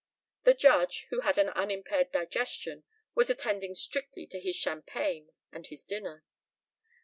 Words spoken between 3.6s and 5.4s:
strictly to his champagne